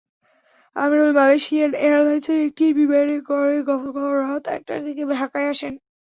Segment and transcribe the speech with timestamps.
[0.75, 5.73] আমিরুল Malaysian এয়ারলাইনসের একটি বিমানে করে গতকাল রাত একটার দিকে ঢাকায় আসেন।